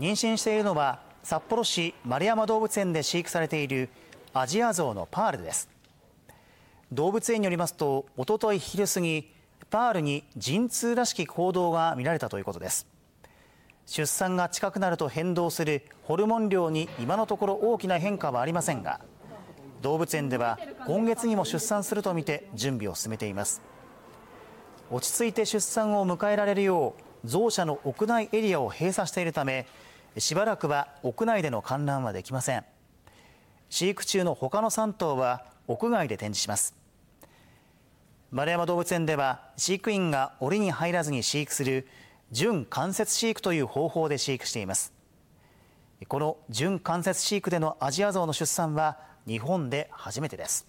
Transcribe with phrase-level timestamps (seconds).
[0.00, 3.90] 妊娠しているのは札幌市丸山動物園で飼育されている
[4.32, 5.68] アジアゾウのパールです。
[6.90, 9.30] 動物園によりますとおととい昼過ぎ
[9.68, 12.86] パールに陣痛らしき行動が見られたということです。
[13.84, 19.00] 出産が近くなると変動するホルモン量に今のところ大きな変化はありませんが
[19.82, 23.60] 動物園では今月にも出産するとみて準備を進めています。
[24.90, 29.66] 落ち着いて出産を迎えられるようゾ舎の屋内エリアを閉鎖しているため
[30.18, 32.64] しばらくは屋内での観覧はできません。
[33.68, 36.74] 飼育中の他の3頭は屋外で展示します。
[38.32, 41.86] 丸山動物園では飼育員が檻に入らずに飼育する
[42.32, 44.92] 準間接飼育という方法で飼育しています。
[46.08, 50.66] この準間接飼育でのアジアゾウの出産は日本で初めてです。